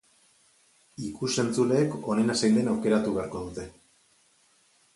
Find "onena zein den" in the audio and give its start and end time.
2.15-2.71